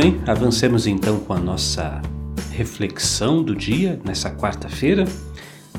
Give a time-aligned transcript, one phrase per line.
[0.00, 2.00] Bem, avancemos então com a nossa
[2.52, 5.04] reflexão do dia nessa quarta-feira,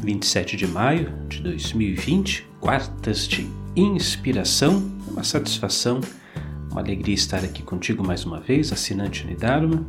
[0.01, 4.92] 27 de maio de 2020, quartas de inspiração.
[5.07, 6.01] É uma satisfação,
[6.69, 9.87] uma alegria estar aqui contigo mais uma vez, assinante Unidarma.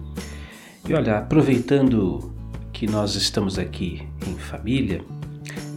[0.88, 2.32] E olha, aproveitando
[2.72, 5.02] que nós estamos aqui em família,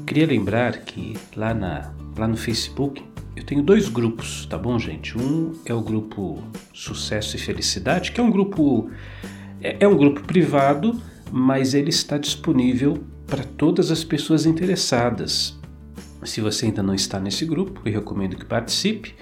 [0.05, 3.04] queria lembrar que lá, na, lá no Facebook
[3.35, 5.17] eu tenho dois grupos, tá bom, gente?
[5.17, 8.89] Um é o grupo Sucesso e Felicidade, que é um grupo
[9.61, 11.01] é, é um grupo privado,
[11.31, 15.57] mas ele está disponível para todas as pessoas interessadas.
[16.23, 19.15] Se você ainda não está nesse grupo, eu recomendo que participe.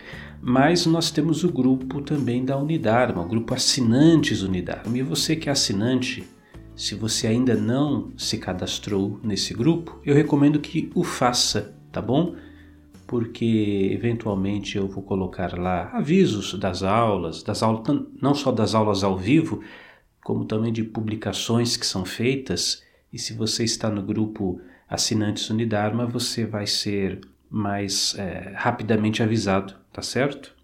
[0.44, 4.98] Mas nós temos o grupo também da Unidarma, o grupo Assinantes Unidarma.
[4.98, 6.28] E você que é assinante,
[6.76, 12.36] se você ainda não se cadastrou nesse grupo, eu recomendo que o faça, tá bom?
[13.12, 19.04] Porque eventualmente eu vou colocar lá avisos das aulas, das aulas não só das aulas
[19.04, 19.62] ao vivo,
[20.24, 22.82] como também de publicações que são feitas.
[23.12, 29.76] E se você está no grupo Assinantes Unidarma, você vai ser mais é, rapidamente avisado,
[29.92, 30.56] tá certo?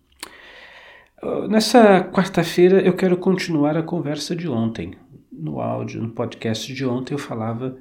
[1.21, 4.93] Ah, nessa quarta-feira eu quero continuar a conversa de ontem.
[5.29, 7.77] No áudio, no podcast de ontem, eu falava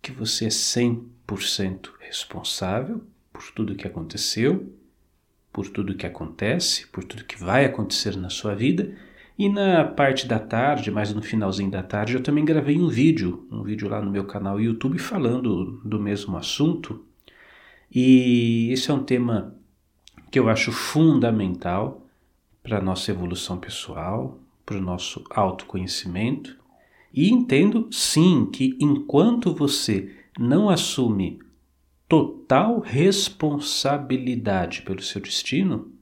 [0.00, 3.02] que você é 100% responsável
[3.34, 4.72] por tudo que aconteceu,
[5.52, 8.96] por tudo que acontece, por tudo que vai acontecer na sua vida.
[9.36, 13.44] E na parte da tarde, mais no finalzinho da tarde, eu também gravei um vídeo,
[13.50, 17.04] um vídeo lá no meu canal YouTube falando do mesmo assunto.
[17.92, 19.56] E esse é um tema
[20.30, 22.06] que eu acho fundamental
[22.62, 26.56] para a nossa evolução pessoal, para o nosso autoconhecimento.
[27.12, 31.40] E entendo sim que enquanto você não assume
[32.08, 35.92] total responsabilidade pelo seu destino,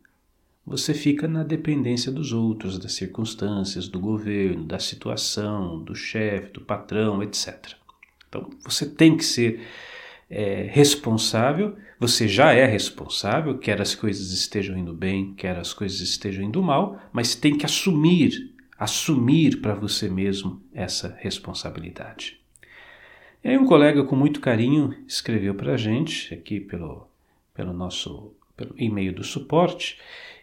[0.64, 6.60] você fica na dependência dos outros, das circunstâncias, do governo, da situação, do chefe, do
[6.60, 7.72] patrão, etc.
[8.28, 9.60] Então você tem que ser
[10.30, 16.00] é, responsável, você já é responsável, quer as coisas estejam indo bem, quer as coisas
[16.00, 22.41] estejam indo mal, mas tem que assumir, assumir para você mesmo essa responsabilidade.
[23.44, 27.08] E aí um colega com muito carinho escreveu para a gente aqui pelo,
[27.53, 29.98] pelo nosso pelo e-mail do suporte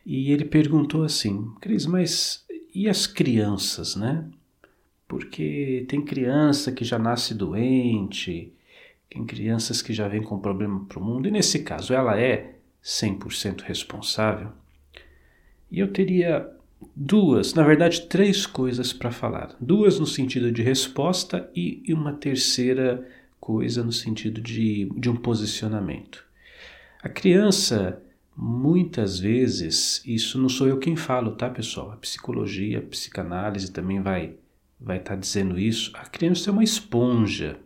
[0.05, 4.25] e ele perguntou assim, Cris, mas e as crianças, né?
[5.07, 8.53] Porque tem criança que já nasce doente,
[9.09, 12.55] tem crianças que já vêm com problema para o mundo, e nesse caso ela é
[12.83, 14.51] 100% responsável?
[15.71, 16.49] E eu teria
[16.95, 19.55] duas, na verdade, três coisas para falar.
[19.59, 23.07] Duas no sentido de resposta e uma terceira
[23.39, 26.25] coisa no sentido de, de um posicionamento.
[27.01, 28.01] A criança,
[28.35, 31.91] muitas vezes, isso não sou eu quem falo, tá, pessoal?
[31.91, 34.35] A psicologia, a psicanálise também vai
[34.79, 35.91] vai estar tá dizendo isso.
[35.95, 37.59] A criança é uma esponja.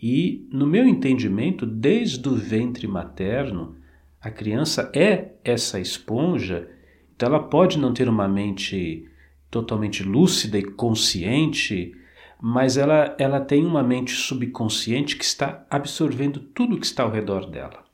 [0.00, 3.76] E, no meu entendimento, desde o ventre materno,
[4.20, 6.68] a criança é essa esponja
[7.14, 9.08] então ela pode não ter uma mente
[9.50, 11.94] totalmente lúcida e consciente,
[12.40, 17.46] mas ela, ela tem uma mente subconsciente que está absorvendo tudo que está ao redor
[17.46, 17.84] dela.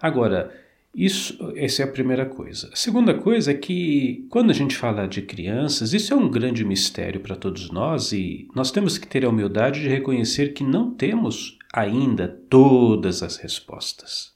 [0.00, 0.52] Agora,
[0.94, 2.70] isso, essa é a primeira coisa.
[2.72, 6.64] A segunda coisa é que, quando a gente fala de crianças, isso é um grande
[6.64, 10.90] mistério para todos nós e nós temos que ter a humildade de reconhecer que não
[10.92, 14.32] temos ainda todas as respostas.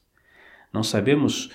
[0.73, 1.49] Não sabemos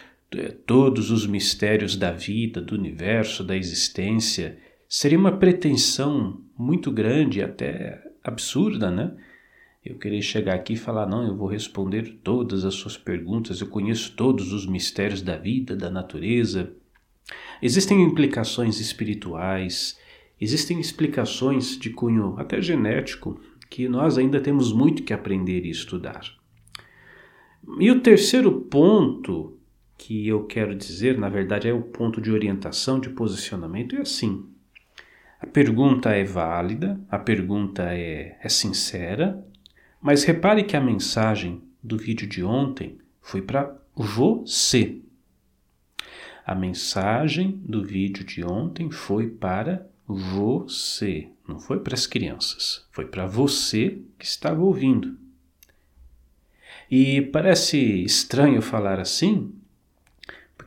[0.66, 4.58] todos os mistérios da vida, do universo, da existência,
[4.88, 9.14] seria uma pretensão muito grande, até absurda, né?
[9.84, 13.66] Eu querer chegar aqui e falar, não, eu vou responder todas as suas perguntas, eu
[13.66, 16.72] conheço todos os mistérios da vida, da natureza.
[17.60, 19.98] Existem implicações espirituais,
[20.40, 23.38] existem explicações de cunho até genético,
[23.69, 26.22] que nós ainda temos muito que aprender e estudar.
[27.78, 29.58] E o terceiro ponto
[29.96, 34.49] que eu quero dizer, na verdade, é o ponto de orientação, de posicionamento, é assim.
[35.41, 39.44] A pergunta é válida, a pergunta é, é sincera,
[40.00, 45.00] mas repare que a mensagem do vídeo de ontem foi para você.
[46.47, 53.06] A mensagem do vídeo de ontem foi para você, não foi para as crianças, foi
[53.06, 55.17] para você que estava ouvindo.
[56.90, 59.55] E parece estranho falar assim,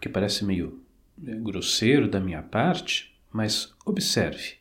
[0.07, 0.79] porque parece meio
[1.17, 4.55] né, grosseiro da minha parte, mas observe.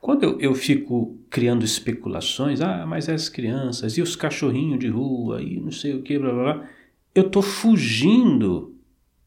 [0.00, 5.40] Quando eu, eu fico criando especulações, ah, mas as crianças e os cachorrinhos de rua
[5.40, 6.68] e não sei o que, blá blá blá,
[7.14, 8.74] eu estou fugindo,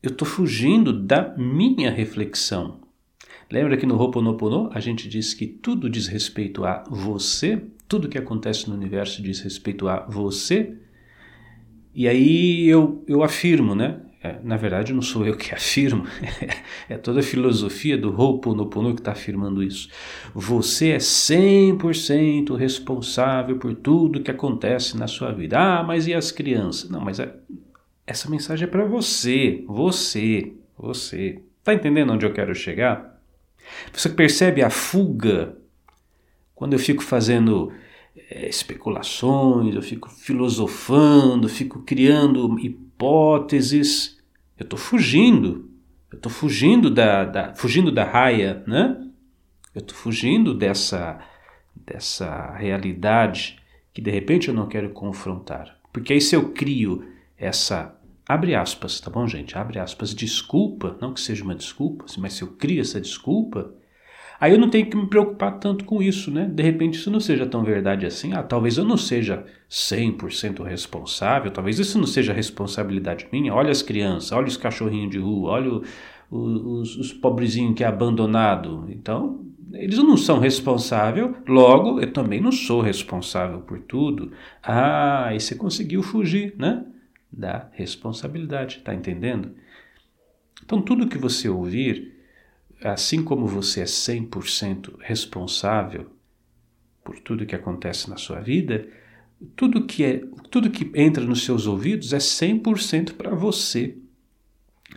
[0.04, 2.84] eu estou fugindo da minha reflexão,
[3.52, 8.18] Lembra que no Ho'oponopono a gente diz que tudo diz respeito a você, tudo que
[8.18, 10.74] acontece no universo diz respeito a você.
[11.94, 14.02] E aí eu, eu afirmo, né?
[14.25, 16.04] É, na verdade, não sou eu que afirmo,
[16.89, 19.88] é toda a filosofia do Ho'oponopono que está afirmando isso.
[20.33, 25.60] Você é 100% responsável por tudo que acontece na sua vida.
[25.60, 26.89] Ah, mas e as crianças?
[26.89, 27.36] Não, mas é,
[28.07, 31.39] essa mensagem é para você, você, você.
[31.60, 33.21] Está entendendo onde eu quero chegar?
[33.94, 35.56] Você percebe a fuga
[36.56, 37.71] quando eu fico fazendo
[38.31, 44.14] é, especulações, eu fico filosofando, fico criando hipóteses.
[44.57, 45.69] Eu estou fugindo.
[46.12, 49.02] Eu estou fugindo da, da, fugindo da raia, né?
[49.74, 51.19] Eu estou fugindo dessa,
[51.75, 53.60] dessa realidade
[53.94, 55.78] que de repente eu não quero confrontar.
[55.92, 57.06] Porque aí se eu crio
[57.38, 57.98] essa,
[58.28, 59.57] abre aspas, tá bom, gente?
[59.57, 63.74] Abre aspas, desculpa, não que seja uma desculpa, mas se eu crio essa desculpa,
[64.39, 66.45] Aí eu não tenho que me preocupar tanto com isso, né?
[66.45, 68.33] De repente isso não seja tão verdade assim.
[68.33, 73.53] Ah, talvez eu não seja 100% responsável, talvez isso não seja responsabilidade minha.
[73.53, 75.83] Olha as crianças, olha os cachorrinhos de rua, olha o,
[76.29, 78.85] o, os, os pobrezinhos que é abandonado.
[78.89, 84.31] Então, eles não são responsáveis, logo eu também não sou responsável por tudo.
[84.61, 86.85] Ah, aí você conseguiu fugir, né?
[87.31, 89.51] Da responsabilidade, tá entendendo?
[90.63, 92.14] Então, tudo que você ouvir
[92.83, 96.10] assim como você é 100% responsável
[97.04, 98.88] por tudo que acontece na sua vida,
[99.56, 103.98] tudo que é, tudo que entra nos seus ouvidos é 100% para você.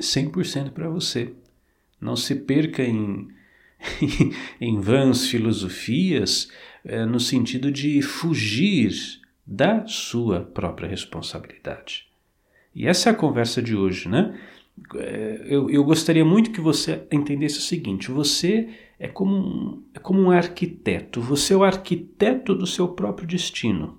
[0.01, 1.35] 100% para você.
[2.01, 3.29] Não se perca em,
[4.61, 6.51] em vãs filosofias
[6.85, 8.93] é, no sentido de fugir
[9.47, 12.07] da sua própria responsabilidade.
[12.75, 14.39] E essa é a conversa de hoje, né?
[14.97, 19.99] É, eu, eu gostaria muito que você entendesse o seguinte: você é como, um, é
[19.99, 23.99] como um arquiteto, você é o arquiteto do seu próprio destino.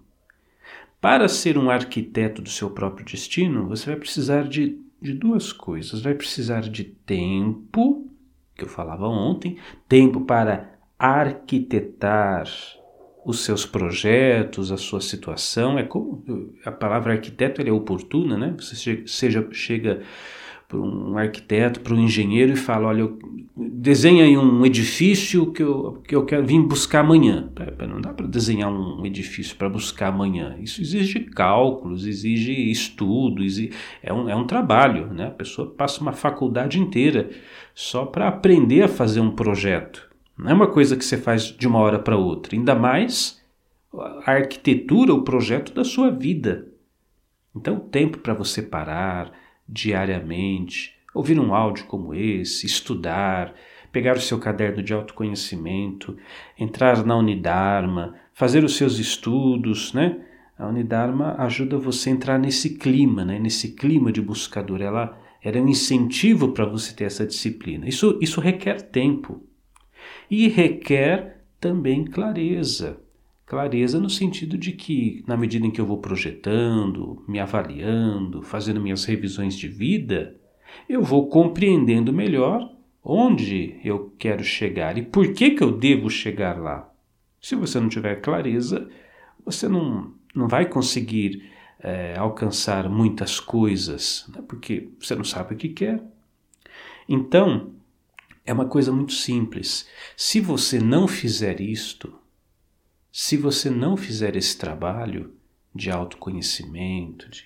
[1.01, 6.01] Para ser um arquiteto do seu próprio destino, você vai precisar de, de duas coisas.
[6.01, 8.05] Vai precisar de tempo,
[8.53, 12.43] que eu falava ontem, tempo para arquitetar
[13.25, 15.79] os seus projetos, a sua situação.
[15.79, 16.23] É como
[16.65, 18.53] a palavra arquiteto é oportuna, né?
[18.57, 20.01] Você chega, seja, chega
[20.69, 23.11] para um arquiteto, para um engenheiro e fala, olha,
[23.57, 27.51] desenha aí um edifício que eu, que eu quero vir buscar amanhã.
[27.89, 30.55] Não dá para desenhar um edifício para buscar amanhã.
[30.61, 33.71] Isso exige cálculos, exige estudo, exige,
[34.03, 35.11] é, um, é um trabalho.
[35.11, 35.25] Né?
[35.25, 37.31] A pessoa passa uma faculdade inteira
[37.73, 40.07] só para aprender a fazer um projeto.
[40.37, 42.55] Não é uma coisa que você faz de uma hora para outra.
[42.55, 43.41] Ainda mais
[43.91, 46.67] a arquitetura, o projeto da sua vida.
[47.55, 49.31] Então, tempo para você parar,
[49.71, 53.53] diariamente, ouvir um áudio como esse, estudar,
[53.91, 56.17] pegar o seu caderno de autoconhecimento,
[56.57, 60.19] entrar na Unidarma, fazer os seus estudos, né?
[60.57, 63.39] A Unidarma ajuda você a entrar nesse clima, né?
[63.39, 64.81] nesse clima de buscador.
[64.81, 67.87] Ela, ela é um incentivo para você ter essa disciplina.
[67.87, 69.41] Isso, isso requer tempo
[70.29, 72.99] e requer também clareza.
[73.49, 78.79] Clareza no sentido de que, na medida em que eu vou projetando, me avaliando, fazendo
[78.79, 80.35] minhas revisões de vida,
[80.87, 82.71] eu vou compreendendo melhor
[83.03, 86.93] onde eu quero chegar e por que, que eu devo chegar lá.
[87.41, 88.87] Se você não tiver clareza,
[89.43, 94.43] você não, não vai conseguir é, alcançar muitas coisas, né?
[94.47, 95.99] porque você não sabe o que quer.
[97.07, 97.71] Então,
[98.45, 99.89] é uma coisa muito simples.
[100.15, 102.18] Se você não fizer isto,
[103.11, 105.33] se você não fizer esse trabalho
[105.73, 107.43] de autoconhecimento, de,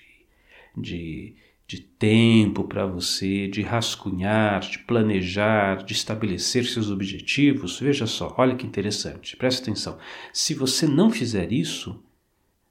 [0.76, 1.34] de,
[1.66, 8.56] de tempo para você, de rascunhar, de planejar, de estabelecer seus objetivos, veja só, olha
[8.56, 9.98] que interessante, presta atenção.
[10.32, 12.02] Se você não fizer isso,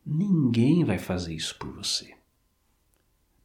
[0.06, 2.14] ninguém vai fazer isso por você.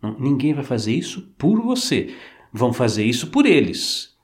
[0.00, 2.14] Não, ninguém vai fazer isso por você.
[2.52, 4.16] Vão fazer isso por eles.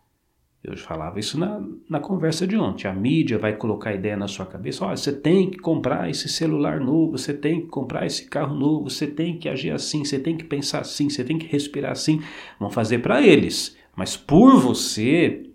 [0.64, 2.88] Eu falava isso na, na conversa de ontem.
[2.88, 6.26] A mídia vai colocar a ideia na sua cabeça: olha, você tem que comprar esse
[6.26, 10.18] celular novo, você tem que comprar esse carro novo, você tem que agir assim, você
[10.18, 12.23] tem que pensar assim, você tem que respirar assim.
[12.59, 13.76] Vão fazer para eles.
[13.94, 15.50] Mas por você,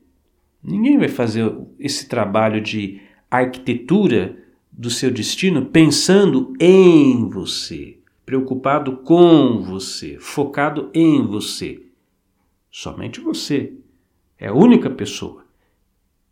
[0.63, 3.01] ninguém vai fazer esse trabalho de
[3.31, 4.37] arquitetura
[4.71, 7.97] do seu destino pensando em você,
[8.27, 11.81] preocupado com você, focado em você.
[12.69, 13.73] Somente você
[14.39, 15.45] é a única pessoa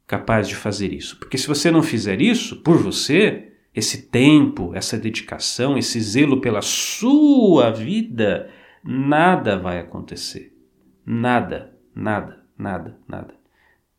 [0.07, 1.19] capaz de fazer isso.
[1.19, 6.61] Porque se você não fizer isso por você, esse tempo, essa dedicação, esse zelo pela
[6.61, 8.49] sua vida,
[8.83, 10.57] nada vai acontecer.
[11.05, 13.35] Nada, nada, nada, nada.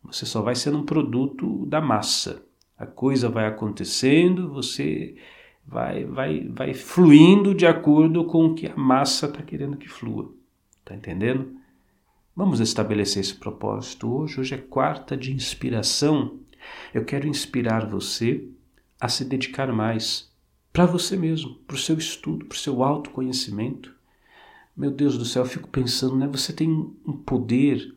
[0.03, 2.43] Você só vai sendo um produto da massa.
[2.79, 5.17] A coisa vai acontecendo, você
[5.67, 10.33] vai, vai, vai fluindo de acordo com o que a massa está querendo que flua.
[10.81, 11.59] Está entendendo?
[12.39, 14.39] Vamos estabelecer esse propósito hoje.
[14.39, 16.39] Hoje é quarta de inspiração.
[16.95, 18.49] Eu quero inspirar você
[19.01, 20.33] a se dedicar mais
[20.73, 23.93] para você mesmo, para o seu estudo, para o seu autoconhecimento.
[24.77, 26.29] Meu Deus do céu, eu fico pensando, né?
[26.29, 27.93] Você tem um poder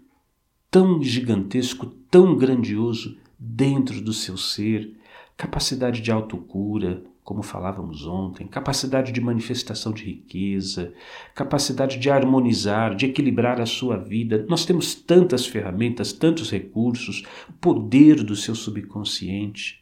[0.71, 4.97] tão gigantesco, tão grandioso dentro do seu ser,
[5.37, 10.93] capacidade de autocura, como falávamos ontem, capacidade de manifestação de riqueza,
[11.35, 14.45] capacidade de harmonizar, de equilibrar a sua vida.
[14.49, 19.81] Nós temos tantas ferramentas, tantos recursos, o poder do seu subconsciente.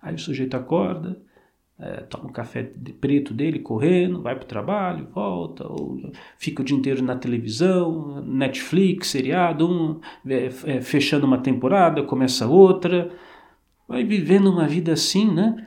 [0.00, 1.20] Aí o sujeito acorda,
[1.78, 6.62] é, toma um café de preto dele correndo, vai para o trabalho, volta, ou fica
[6.62, 13.12] o dia inteiro na televisão, Netflix, seriado, um, é, é, fechando uma temporada, começa outra,
[13.86, 15.66] vai vivendo uma vida assim, né?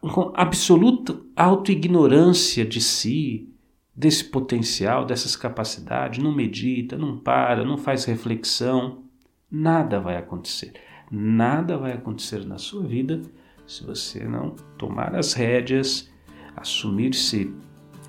[0.00, 3.52] Com absoluta autoignorância de si,
[3.94, 9.02] desse potencial, dessas capacidades, não medita, não para, não faz reflexão,
[9.50, 10.72] nada vai acontecer.
[11.10, 13.22] Nada vai acontecer na sua vida
[13.66, 16.08] se você não tomar as rédeas,
[16.56, 17.52] assumir-se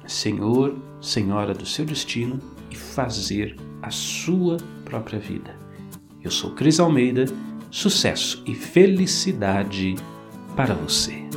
[0.08, 2.40] senhor, senhora do seu destino
[2.72, 5.56] e fazer a sua própria vida.
[6.24, 7.26] Eu sou Cris Almeida,
[7.72, 9.96] sucesso e felicidade
[10.56, 11.29] para você.